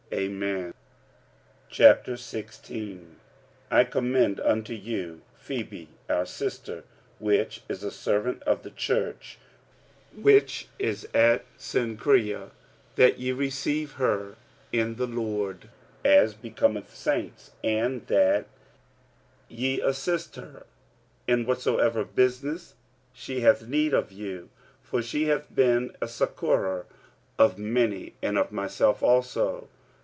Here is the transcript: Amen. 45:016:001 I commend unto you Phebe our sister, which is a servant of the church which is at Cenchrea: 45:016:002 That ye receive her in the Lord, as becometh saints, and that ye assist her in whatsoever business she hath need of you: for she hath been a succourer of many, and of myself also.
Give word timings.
Amen. 0.13 0.73
45:016:001 1.71 3.13
I 3.71 3.85
commend 3.85 4.41
unto 4.41 4.73
you 4.73 5.21
Phebe 5.35 5.87
our 6.09 6.25
sister, 6.25 6.83
which 7.17 7.63
is 7.69 7.81
a 7.81 7.89
servant 7.91 8.43
of 8.43 8.63
the 8.63 8.71
church 8.71 9.39
which 10.13 10.67
is 10.77 11.07
at 11.13 11.45
Cenchrea: 11.57 12.35
45:016:002 12.93 12.95
That 12.97 13.19
ye 13.19 13.31
receive 13.31 13.93
her 13.93 14.35
in 14.73 14.95
the 14.97 15.07
Lord, 15.07 15.69
as 16.03 16.33
becometh 16.33 16.93
saints, 16.93 17.51
and 17.63 18.05
that 18.07 18.47
ye 19.47 19.79
assist 19.79 20.35
her 20.35 20.65
in 21.25 21.45
whatsoever 21.45 22.03
business 22.03 22.73
she 23.13 23.39
hath 23.39 23.65
need 23.65 23.93
of 23.93 24.11
you: 24.11 24.49
for 24.83 25.01
she 25.01 25.27
hath 25.27 25.55
been 25.55 25.95
a 26.01 26.07
succourer 26.09 26.83
of 27.39 27.57
many, 27.57 28.13
and 28.21 28.37
of 28.37 28.51
myself 28.51 29.01
also. 29.01 29.69